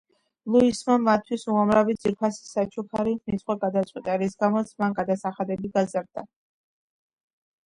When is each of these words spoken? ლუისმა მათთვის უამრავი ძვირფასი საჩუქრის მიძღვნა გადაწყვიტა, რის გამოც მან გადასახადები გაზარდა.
ლუისმა 0.53 0.93
მათთვის 1.07 1.43
უამრავი 1.55 1.95
ძვირფასი 2.05 2.49
საჩუქრის 2.53 3.19
მიძღვნა 3.29 3.57
გადაწყვიტა, 3.67 4.17
რის 4.23 4.35
გამოც 4.45 4.73
მან 4.81 4.97
გადასახადები 5.03 5.73
გაზარდა. 5.79 6.27